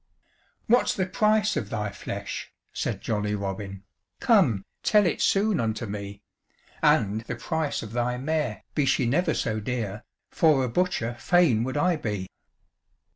"What's 0.65 0.95
the 0.95 1.05
price 1.05 1.55
of 1.55 1.69
thy 1.69 1.91
flesh?" 1.91 2.51
said 2.73 3.01
jolly 3.01 3.35
Robin, 3.35 3.83
"Come, 4.19 4.65
tell 4.81 5.05
it 5.05 5.21
soon 5.21 5.59
unto 5.59 5.85
me; 5.85 6.23
And 6.81 7.21
the 7.25 7.35
price 7.35 7.83
of 7.83 7.91
thy 7.91 8.17
mare, 8.17 8.63
be 8.73 8.87
she 8.87 9.05
never 9.05 9.35
so 9.35 9.59
dear, 9.59 10.03
For 10.31 10.63
a 10.63 10.69
butcher 10.69 11.17
fain 11.19 11.63
would 11.65 11.77
I 11.77 11.97
be." 11.97 12.27